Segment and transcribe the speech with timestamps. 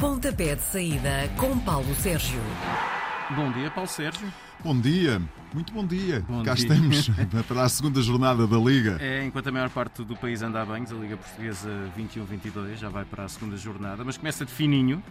[0.00, 2.40] Pontapé de saída com Paulo Sérgio.
[3.36, 4.32] Bom dia, Paulo Sérgio.
[4.62, 5.22] Bom dia,
[5.54, 6.22] muito bom dia.
[6.28, 6.64] Bom Cá dia.
[6.64, 7.10] estamos
[7.48, 8.98] para a segunda jornada da Liga.
[9.00, 12.90] É, enquanto a maior parte do país anda a banhos, a Liga Portuguesa 21-22 já
[12.90, 15.02] vai para a segunda jornada, mas começa de fininho,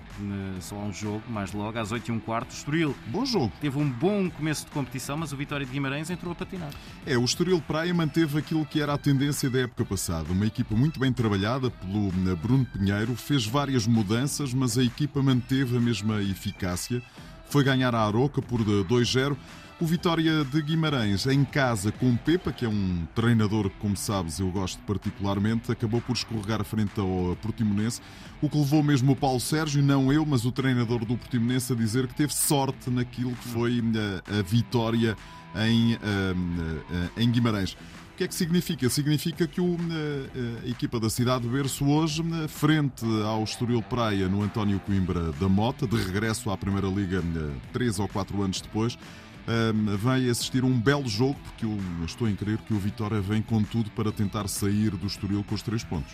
[0.62, 2.52] só há um jogo, mais logo, às 8 h quarto.
[2.52, 3.52] O Estoril Bom jogo.
[3.60, 6.70] teve um bom começo de competição, mas o Vitória de Guimarães entrou a patinar.
[7.04, 10.32] É, o Estoril Praia manteve aquilo que era a tendência da época passada.
[10.32, 15.24] Uma equipa muito bem trabalhada pelo eh, Bruno Pinheiro, fez várias mudanças, mas a equipa
[15.24, 17.02] manteve a mesma eficácia.
[17.50, 19.36] Foi ganhar a Aroca por eh, 2-0.
[19.82, 24.38] O Vitória de Guimarães, em casa com Pepa, que é um treinador que, como sabes,
[24.38, 28.02] eu gosto particularmente, acabou por escorregar frente ao Portimonense,
[28.42, 31.76] o que levou mesmo o Paulo Sérgio, não eu, mas o treinador do Portimonense, a
[31.78, 35.16] dizer que teve sorte naquilo que foi eh, a vitória
[35.56, 37.78] em, eh, em Guimarães.
[38.19, 38.89] Que é que significa?
[38.89, 43.81] Significa que o, eh, a equipa da cidade de Berço hoje, eh, frente ao Estoril
[43.81, 48.42] Praia, no António Coimbra da Mota, de regresso à Primeira Liga eh, três ou quatro
[48.42, 49.00] anos depois,
[49.48, 53.22] eh, vai assistir a um belo jogo, porque eu estou em crer que o Vitória
[53.22, 56.14] vem com tudo para tentar sair do Estoril com os três pontos.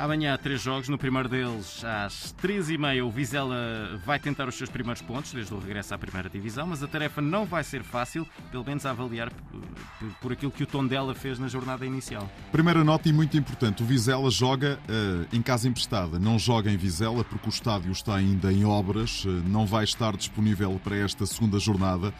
[0.00, 4.70] Amanhã há três jogos, no primeiro deles, às 13h30, o Vizela vai tentar os seus
[4.70, 8.26] primeiros pontos, desde o regresso à primeira divisão, mas a tarefa não vai ser fácil,
[8.50, 12.30] pelo menos a avaliar eh, por- aquilo que o Tondela fez na jornada inicial.
[12.50, 16.78] Primeira nota e muito importante: o Vizela joga eh, em casa emprestada, não joga em
[16.78, 21.26] Vizela porque o estádio está ainda em obras, eh, não vai estar disponível para esta
[21.26, 22.10] segunda jornada.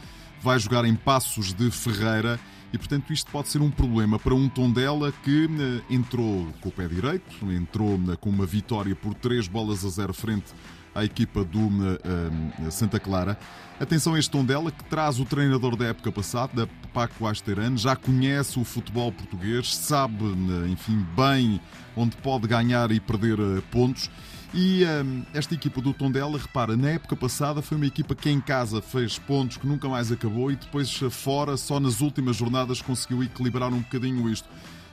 [0.43, 2.41] Vai jogar em Passos de Ferreira
[2.73, 6.73] e, portanto, isto pode ser um problema para um Tondela que eh, entrou com o
[6.73, 10.47] pé direito, entrou eh, com uma vitória por 3 bolas a 0 frente
[10.95, 11.69] à equipa do
[12.05, 13.37] eh, Santa Clara.
[13.81, 18.59] Atenção a este Tondela que traz o treinador da época passada, Paco Asterano, já conhece
[18.59, 20.25] o futebol português, sabe,
[20.71, 21.61] enfim, bem
[21.97, 23.39] onde pode ganhar e perder
[23.71, 24.09] pontos.
[24.53, 28.41] E hum, esta equipa do Tondela, repara, na época passada foi uma equipa que em
[28.41, 32.83] casa fez pontos que nunca mais acabou e depois eh, fora, só nas últimas jornadas
[32.83, 34.49] conseguiu equilibrar um bocadinho isto.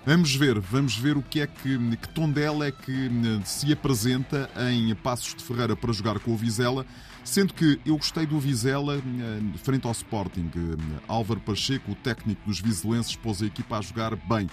[0.06, 4.48] Vamos ver, vamos ver o que é que, que Tondela é que hum, se apresenta
[4.70, 6.86] em Passos de Ferreira para jogar com o Vizela,
[7.24, 10.52] sendo que eu gostei do Vizela hum, frente ao Sporting.
[10.56, 14.48] Hum, Álvaro Pacheco, o técnico dos vizelenses, pôs a equipa a jogar bem.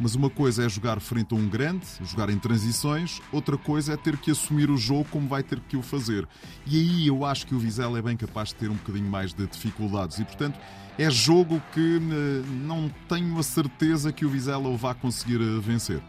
[0.00, 3.96] Mas uma coisa é jogar frente a um grande, jogar em transições, outra coisa é
[3.98, 6.26] ter que assumir o jogo como vai ter que o fazer.
[6.66, 9.34] E aí eu acho que o Vizela é bem capaz de ter um bocadinho mais
[9.34, 10.58] de dificuldades e, portanto,
[10.98, 15.60] é jogo que eh, não tenho a certeza que o Vizela o vá conseguir eh,
[15.60, 16.00] vencer.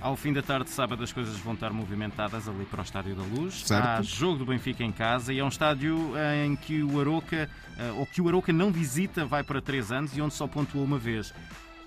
[0.00, 3.14] Ao fim da tarde de sábado as coisas vão estar movimentadas ali para o Estádio
[3.14, 3.62] da Luz.
[3.64, 3.86] Certo.
[3.86, 7.48] Há jogo do Benfica em casa e é um estádio eh, em que o Aroca,
[7.96, 10.98] ou que o Aroca não visita, vai para três anos e onde só pontuou uma
[10.98, 11.32] vez.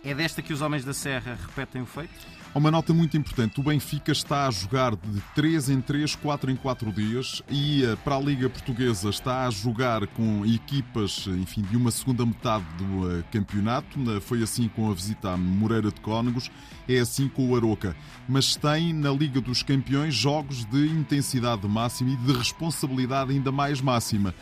[0.03, 2.09] É desta que os homens da Serra repetem o feito?
[2.53, 6.51] Há uma nota muito importante: o Benfica está a jogar de 3 em 3, 4
[6.51, 11.61] em 4 dias e eh, para a Liga Portuguesa está a jogar com equipas, enfim,
[11.61, 13.99] de uma segunda metade do eh, campeonato.
[14.21, 16.49] Foi assim com a visita a Moreira de Cónegos,
[16.89, 17.95] é assim com o Aroca.
[18.27, 23.79] Mas tem na Liga dos Campeões jogos de intensidade máxima e de responsabilidade ainda mais
[23.79, 24.33] máxima.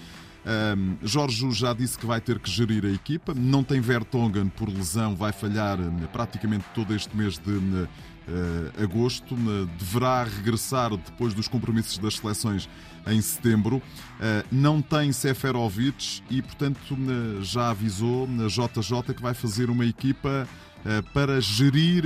[0.46, 3.34] Um, Jorge já disse que vai ter que gerir a equipa.
[3.34, 7.88] Não tem Vertonghen por lesão, vai falhar eh, praticamente todo este mês de
[8.30, 9.36] eh, agosto.
[9.36, 12.70] Eh, Deverá regressar depois dos compromissos das seleções
[13.08, 13.82] em setembro.
[14.20, 16.98] Eh, não tem Seferovic e, portanto,
[17.42, 20.48] já avisou na JJ que vai fazer uma equipa
[20.86, 22.04] eh, para gerir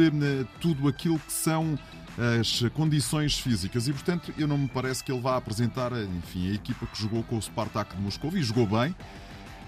[0.60, 1.78] tudo aquilo que são
[2.40, 6.54] as condições físicas e, portanto, eu não me parece que ele vá apresentar, enfim, a
[6.54, 8.96] equipa que jogou com o Spartak de Moscou e jogou bem.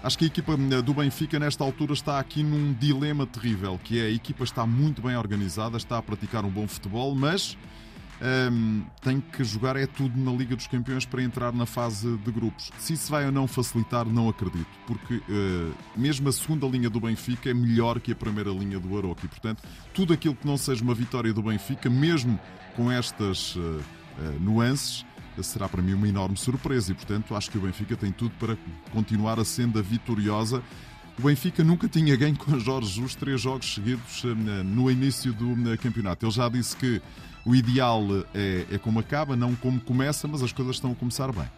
[0.02, 3.98] Acho que a equipa eh, do Benfica, nesta altura, está aqui num dilema terrível, que
[3.98, 7.56] é a equipa está muito bem organizada, está a praticar um bom futebol, mas
[8.50, 12.30] hum, tem que jogar é tudo na Liga dos Campeões para entrar na fase de
[12.30, 12.70] grupos.
[12.78, 17.00] Se isso vai ou não facilitar, não acredito, porque eh, mesmo a segunda linha do
[17.00, 19.62] Benfica é melhor que a primeira linha do Aroca e, portanto,
[19.92, 22.38] tudo aquilo que não seja uma vitória do Benfica, mesmo
[22.74, 23.82] com estas eh,
[24.20, 25.04] eh, nuances,
[25.42, 28.56] será para mim uma enorme surpresa e, portanto, acho que o Benfica tem tudo para
[28.92, 30.62] continuar a senda vitoriosa.
[31.18, 35.72] O Benfica nunca tinha ganho com Jorge Jesus três jogos seguidos eh, no início do
[35.72, 36.26] eh, campeonato.
[36.26, 37.00] Ele já disse que
[37.44, 38.02] o ideal
[38.34, 41.48] é, é como acaba, não como começa, mas as coisas estão a começar bem.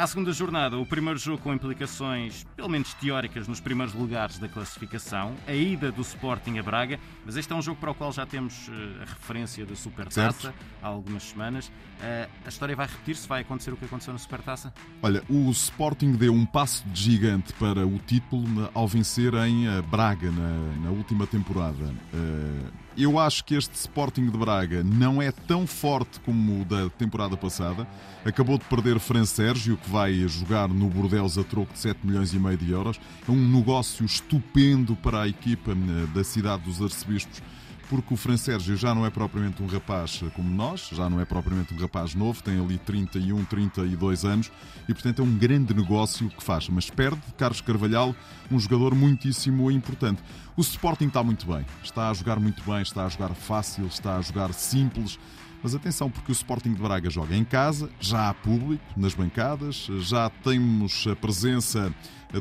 [0.00, 4.48] À segunda jornada, o primeiro jogo com implicações, pelo menos teóricas, nos primeiros lugares da
[4.48, 8.10] classificação, a ida do Sporting a Braga, mas este é um jogo para o qual
[8.10, 11.70] já temos eh, a referência da Supertaça há algumas semanas.
[12.02, 13.28] Eh, a história vai repetir-se?
[13.28, 14.72] Vai acontecer o que aconteceu na Supertaça?
[15.02, 19.82] Olha, o Sporting deu um passo de gigante para o título ao vencer em eh,
[19.82, 21.94] Braga na, na última temporada.
[22.14, 22.70] Eh,
[23.02, 27.36] eu acho que este Sporting de Braga não é tão forte como o da temporada
[27.36, 27.86] passada.
[28.24, 32.34] Acabou de perder Fran Sérgio, que vai jogar no Bordeaux a troco de 7 milhões
[32.34, 33.00] e meio de euros.
[33.26, 37.42] É um negócio estupendo para a equipa eh, da cidade dos Arcebispos
[37.90, 41.24] porque o Fran Sérgio já não é propriamente um rapaz como nós, já não é
[41.24, 44.52] propriamente um rapaz novo, tem ali 31, 32 anos
[44.88, 46.68] e, portanto, é um grande negócio que faz.
[46.68, 48.14] Mas perde Carlos Carvalhal,
[48.48, 50.22] um jogador muitíssimo importante.
[50.56, 54.18] O Sporting está muito bem, está a jogar muito bem, está a jogar fácil, está
[54.18, 55.18] a jogar simples.
[55.60, 59.88] Mas atenção, porque o Sporting de Braga joga em casa, já há público nas bancadas,
[59.98, 61.92] já temos a presença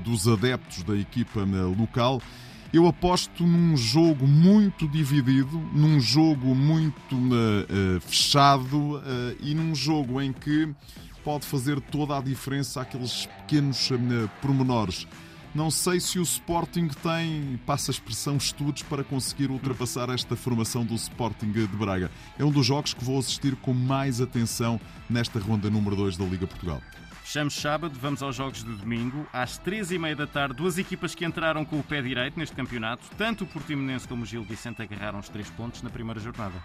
[0.03, 1.39] dos adeptos da equipa
[1.75, 2.21] local
[2.71, 9.01] eu aposto num jogo muito dividido, num jogo muito uh, uh, fechado uh,
[9.39, 10.71] e num jogo em que
[11.23, 13.89] pode fazer toda a diferença aqueles pequenos
[14.41, 15.07] pormenores.
[15.53, 20.85] Não sei se o Sporting tem, passa a expressão, estudos para conseguir ultrapassar esta formação
[20.85, 22.11] do Sporting de Braga.
[22.37, 24.79] É um dos jogos que vou assistir com mais atenção
[25.09, 26.81] nesta ronda número 2 da Liga Portugal.
[27.29, 29.23] Fechamos sábado, vamos aos jogos de domingo.
[29.31, 32.55] Às três e meia da tarde, duas equipas que entraram com o pé direito neste
[32.55, 33.03] campeonato.
[33.19, 36.55] Tanto o Portimonense como o Gil Vicente agarraram os três pontos na primeira jornada.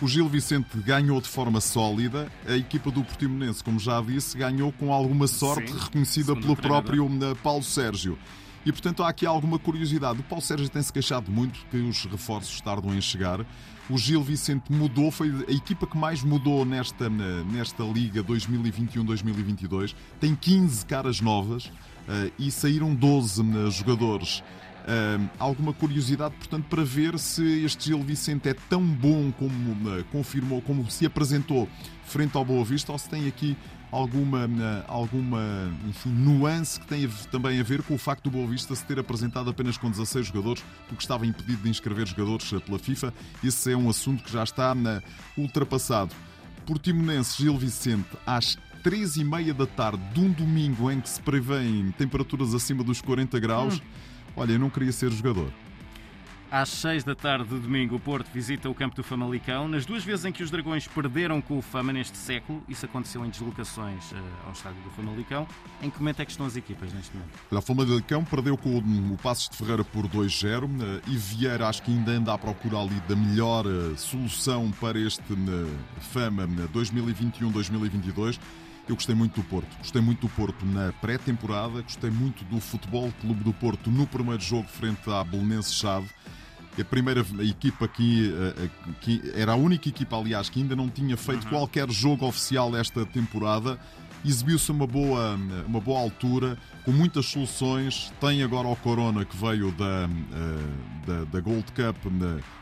[0.00, 2.30] O Gil Vicente ganhou de forma sólida.
[2.46, 7.04] A equipa do Portimonense, como já disse, ganhou com alguma sorte Sim, reconhecida pelo próprio
[7.04, 8.16] eh, Paulo Sérgio.
[8.68, 10.20] E, portanto, há aqui alguma curiosidade.
[10.20, 13.40] O Paulo Sérgio tem-se queixado muito que os reforços tardam em chegar.
[13.88, 19.94] O Gil Vicente mudou, foi a equipa que mais mudou nesta, nesta Liga 2021-2022.
[20.20, 24.40] Tem 15 caras novas uh, e saíram 12 uh, jogadores.
[24.40, 30.04] Uh, alguma curiosidade, portanto, para ver se este Gil Vicente é tão bom como uh,
[30.12, 31.66] confirmou, como se apresentou
[32.04, 33.56] frente ao Boa Vista, ou se tem aqui
[33.90, 38.46] alguma, eh, alguma enfim, nuance que tem também a ver com o facto do Boa
[38.46, 42.58] Vista se ter apresentado apenas com 16 jogadores, porque estava impedido de inscrever jogadores eh,
[42.60, 43.12] pela FIFA.
[43.42, 45.02] Esse é um assunto que já está na,
[45.36, 46.14] ultrapassado.
[46.66, 51.20] Portimonense Gil Vicente, às três e meia da tarde de um domingo em que se
[51.20, 53.78] prevêem temperaturas acima dos 40 graus.
[53.78, 53.82] Hum.
[54.36, 55.50] Olha, eu não queria ser jogador.
[56.50, 59.68] Às 6 da tarde de domingo, o Porto visita o campo do Famalicão.
[59.68, 63.22] Nas duas vezes em que os Dragões perderam com o Fama neste século, isso aconteceu
[63.22, 64.16] em deslocações uh,
[64.46, 65.46] ao estádio do Famalicão.
[65.82, 67.38] Em que momento é que estão as equipas neste momento?
[67.50, 71.82] O Famalicão perdeu com o, o Passos de Ferreira por 2-0 uh, e Vieira acho
[71.82, 75.22] que ainda anda à procura ali da melhor uh, solução para este
[76.00, 78.40] Fama 2021-2022.
[78.88, 79.76] Eu gostei muito do Porto.
[79.76, 84.40] Gostei muito do Porto na pré-temporada, gostei muito do Futebol Clube do Porto no primeiro
[84.40, 86.08] jogo frente à Belenense Chave
[86.80, 90.88] a primeira equipa que, eh, eh, que, era a única equipa, aliás, que ainda não
[90.88, 91.50] tinha feito uhum.
[91.50, 93.78] qualquer jogo oficial esta temporada.
[94.24, 98.12] Exibiu-se uma boa, uma boa altura, com muitas soluções.
[98.20, 101.96] Tem agora o Corona, que veio da, eh, da, da Gold Cup,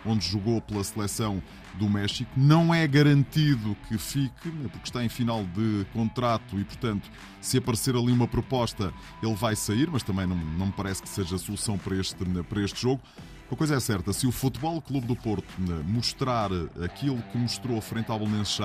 [0.04, 1.42] onde jogou pela seleção
[1.78, 2.30] do México.
[2.36, 7.10] Não é garantido que fique, porque está em final de contrato e, portanto,
[7.40, 8.92] se aparecer ali uma proposta,
[9.22, 12.16] ele vai sair, mas também não, não me parece que seja a solução para este,
[12.48, 13.00] para este jogo.
[13.48, 16.50] Uma coisa é certa, se o Futebol Clube do Porto né, mostrar
[16.84, 18.58] aquilo que mostrou frente ao Belenenses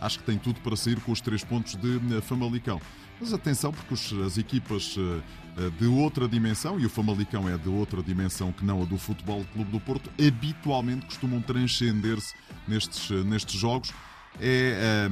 [0.00, 2.80] acho que tem tudo para sair com os três pontos de né, Famalicão.
[3.22, 3.94] Mas atenção, porque
[4.26, 5.20] as equipas eh,
[5.58, 8.98] eh, de outra dimensão, e o Famalicão é de outra dimensão que não a do
[8.98, 12.34] Futebol Clube do Porto, habitualmente costumam transcender-se
[12.66, 13.92] nestes, eh, nestes jogos.
[14.40, 15.08] É,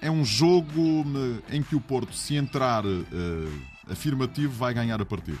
[0.00, 1.04] é um jogo
[1.50, 2.84] em que o Porto, se entrar
[3.90, 5.40] afirmativo, vai ganhar a partida.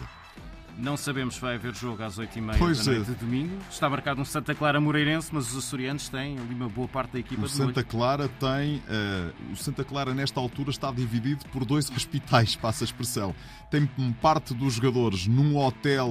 [0.78, 3.14] Não sabemos se vai haver jogo às 8h30 pois da noite é.
[3.14, 3.56] de domingo.
[3.70, 7.18] Está marcado um Santa Clara Moreirense, mas os açorianos têm ali uma boa parte da
[7.18, 8.76] equipa o Santa Clara tem.
[8.76, 13.34] Uh, o Santa Clara, nesta altura, está dividido por dois hospitais, passa a expressão.
[13.70, 13.86] Tem
[14.20, 16.10] parte dos jogadores num hotel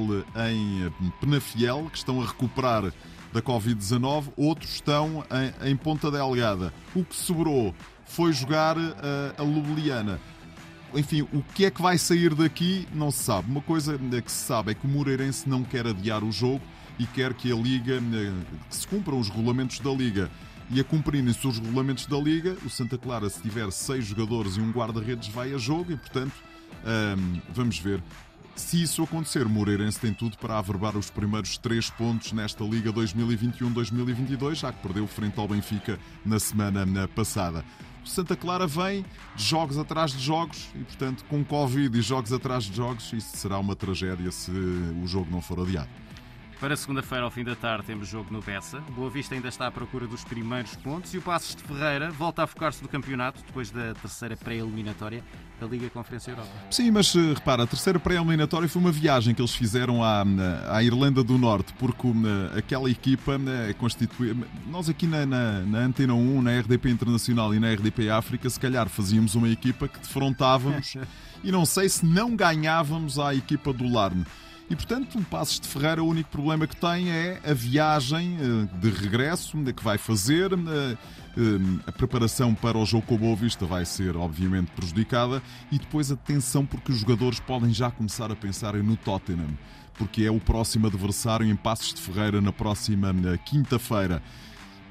[0.49, 0.91] em
[1.21, 2.91] Penafiel, que estão a recuperar
[3.31, 5.23] da Covid-19, outros estão
[5.61, 6.73] em, em Ponta Delgada.
[6.95, 8.91] O que sobrou foi jogar uh,
[9.37, 10.19] a Ljubljana
[10.95, 13.49] enfim, o que é que vai sair daqui não se sabe.
[13.49, 16.61] Uma coisa que se sabe é que o Moreirense não quer adiar o jogo
[16.97, 18.33] e quer que a Liga, eh,
[18.69, 20.29] que se cumpram os regulamentos da Liga.
[20.69, 24.61] E a cumprirem-se os regulamentos da Liga, o Santa Clara, se tiver seis jogadores e
[24.61, 26.33] um guarda-redes, vai a jogo e, portanto,
[27.53, 28.01] vamos ver.
[28.55, 32.91] Se isso acontecer, o Moreirense tem tudo para averbar os primeiros três pontos nesta Liga
[32.93, 37.63] 2021-2022, já que perdeu frente ao Benfica na semana passada.
[38.09, 42.65] Santa Clara vem de jogos atrás de jogos e, portanto, com Covid e jogos atrás
[42.65, 45.89] de jogos, isso será uma tragédia se o jogo não for adiado.
[46.59, 48.79] Para segunda-feira, ao fim da tarde, temos jogo no Bessa.
[48.91, 52.43] Boa Vista ainda está à procura dos primeiros pontos e o Passos de Ferreira volta
[52.43, 55.21] a focar-se no campeonato depois da terceira pré-eliminatória
[55.59, 56.49] da Liga Conferência Europa.
[56.71, 60.23] Sim, mas eh, repara, a terceira pré-eliminatória foi uma viagem que eles fizeram à,
[60.69, 63.33] à Irlanda do Norte, porque eh, aquela equipa
[63.77, 64.35] constituía.
[64.67, 68.59] Nós aqui na, na, na, Antena 1, na RDP Internacional e na RDP África, se
[68.59, 70.95] calhar fazíamos uma equipa que defrontávamos
[71.43, 74.25] e não sei se não ganhávamos à equipa do Larne.
[74.69, 78.37] E portanto, o Passos de Ferreira, o único problema que tem é a viagem
[78.81, 80.51] de regresso que vai fazer
[81.37, 85.77] Hum, a preparação para o jogo com o Boa Vista vai ser, obviamente, prejudicada e
[85.77, 89.49] depois atenção porque os jogadores podem já começar a pensar no Tottenham,
[89.95, 94.23] porque é o próximo adversário em Passos de Ferreira na próxima quinta-feira.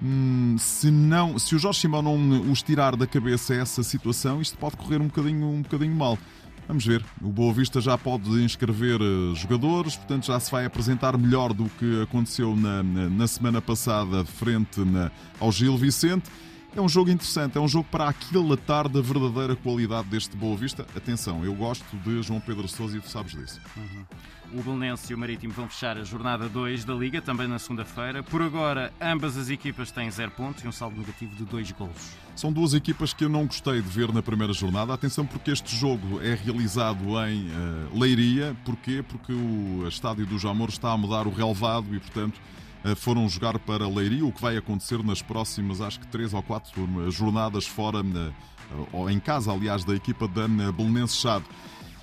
[0.02, 4.58] Hum, se, não, se o Jorge Simão não os tirar da cabeça essa situação, isto
[4.58, 6.18] pode correr um bocadinho, um bocadinho mal.
[6.66, 7.04] Vamos ver.
[7.20, 11.66] O Boa Vista já pode inscrever eh, jogadores, portanto já se vai apresentar melhor do
[11.78, 16.30] que aconteceu na, na, na semana passada frente na, ao Gil Vicente.
[16.76, 20.84] É um jogo interessante, é um jogo para aquilatar da verdadeira qualidade deste Boa Vista.
[20.96, 23.60] Atenção, eu gosto de João Pedro Sousa e tu sabes disso.
[23.76, 24.04] Uhum.
[24.58, 28.24] O Belenense e o Marítimo vão fechar a jornada 2 da Liga, também na segunda-feira.
[28.24, 32.16] Por agora, ambas as equipas têm 0 pontos e um saldo negativo de 2 golos.
[32.34, 34.92] São duas equipas que eu não gostei de ver na primeira jornada.
[34.92, 38.56] Atenção, porque este jogo é realizado em uh, Leiria.
[38.64, 39.04] Porquê?
[39.06, 42.40] Porque o estádio do Jamor está a mudar o relevado e, portanto,
[42.96, 46.72] foram jogar para Leiria, o que vai acontecer nas próximas, acho que três ou quatro
[47.10, 48.32] jornadas fora, eh,
[48.92, 51.44] ou em casa, aliás, da equipa da Belenense Chade.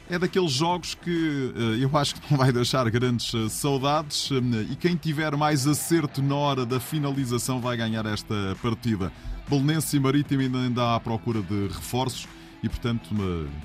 [0.09, 4.29] É daqueles jogos que eh, eu acho que não vai deixar grandes saudades
[4.69, 9.11] e quem tiver mais acerto na hora da finalização vai ganhar esta partida.
[9.47, 12.27] Belenense e Marítimo ainda há à procura de reforços
[12.63, 13.09] e, portanto,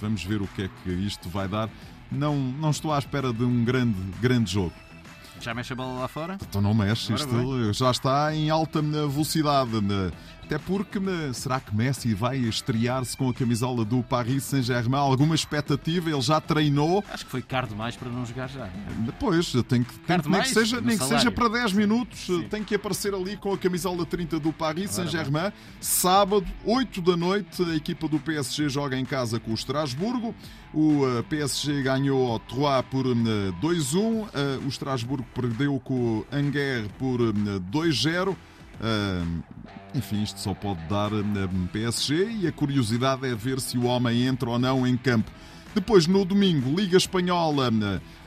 [0.00, 1.70] vamos ver o que é que isto vai dar.
[2.10, 4.72] Não, não estou à espera de um grande, grande jogo.
[5.40, 6.38] Já mexe a bola lá fora?
[6.48, 9.70] Então não mexe, isto já está em alta velocidade.
[10.46, 11.00] Até porque,
[11.34, 15.00] será que Messi vai estrear-se com a camisola do Paris Saint-Germain?
[15.00, 16.08] Alguma expectativa?
[16.08, 17.04] Ele já treinou?
[17.12, 18.70] Acho que foi caro demais para não jogar já.
[19.00, 22.46] Depois, tem que, tem nem que seja, nem que seja para 10 minutos, Sim.
[22.48, 25.52] tem que aparecer ali com a camisola 30 do Paris Saint-Germain.
[25.80, 30.32] Sábado, 8 da noite, a equipa do PSG joga em casa com o Estrasburgo.
[30.72, 34.26] O eh, PSG ganhou ao Troyes por 2-1.
[34.26, 38.36] Eh, eh, o Estrasburgo perdeu com o Angers por 2-0.
[39.96, 44.26] Enfim, isto só pode dar na PSG e a curiosidade é ver se o homem
[44.26, 45.30] entra ou não em campo.
[45.74, 47.70] Depois, no domingo, Liga Espanhola,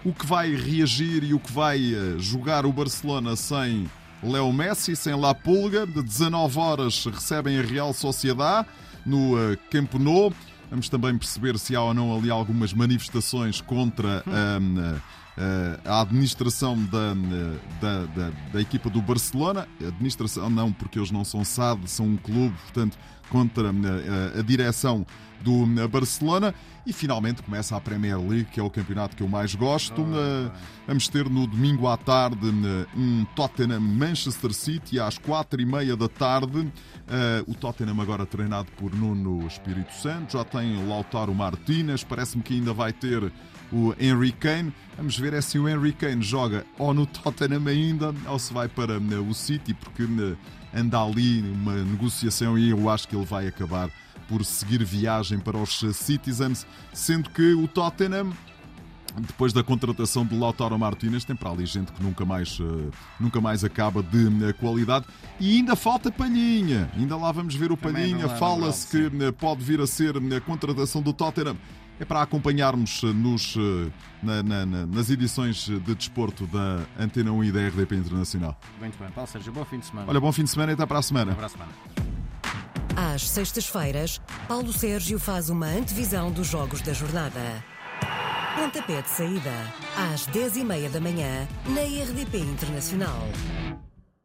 [0.03, 1.79] o que vai reagir e o que vai
[2.17, 3.89] jogar o Barcelona sem
[4.21, 5.85] Leo Messi, sem La Pulga.
[5.85, 8.67] De 19 horas recebem a Real Sociedade
[9.05, 9.35] no
[9.71, 10.33] Camp Nou.
[10.69, 14.95] Vamos também perceber se há ou não ali algumas manifestações contra um, eh,
[15.86, 17.13] a administração da,
[17.79, 19.67] da, da, da, equipa do Barcelona.
[19.81, 22.98] A administração não, porque eles não são SAD, são um clube, portanto,
[23.29, 25.05] contra a, eh, a direção
[25.41, 26.53] do eh, Barcelona.
[26.86, 30.01] E finalmente começa a Premier League, que é o campeonato que eu mais gosto.
[30.01, 30.51] Oh,
[30.88, 32.48] Vamos ter no domingo à tarde
[32.98, 36.67] um Tottenham Manchester City às quatro e meia da tarde.
[37.46, 42.74] O Tottenham agora treinado por Nuno Espírito Santo, já tem Lautaro Martínez, parece-me que ainda
[42.74, 43.31] vai ter
[43.72, 44.74] o Henry Kane.
[44.98, 48.67] Vamos ver é se o Henry Kane joga ou no Tottenham ainda ou se vai
[48.67, 50.08] para o City, porque
[50.74, 53.89] anda ali uma negociação e eu acho que ele vai acabar
[54.29, 58.31] por seguir viagem para os Citizens, sendo que o Tottenham
[59.17, 63.41] depois da contratação de Lautaro Martínez, tem para ali gente que nunca mais, uh, nunca
[63.41, 65.05] mais acaba de uh, qualidade.
[65.39, 66.89] E ainda falta Palhinha.
[66.95, 68.29] Ainda lá vamos ver o Palhinha.
[68.29, 71.57] Fala-se que uh, pode vir a ser a contratação do Tottenham
[72.00, 73.91] é para acompanharmos eh, nos, eh,
[74.24, 78.57] na, na, nas edições de desporto da Antena 1 e da RDP Internacional.
[78.79, 80.09] Muito bem, Paulo Sérgio, bom fim de semana.
[80.09, 81.33] Olha, bom fim de semana e até para a semana.
[81.33, 82.08] Até para a semana.
[83.01, 87.63] Às sextas-feiras, Paulo Sérgio faz uma antevisão dos jogos da jornada.
[88.58, 89.53] Pontapé de saída,
[89.96, 93.24] às 10h30 da manhã, na RDP Internacional.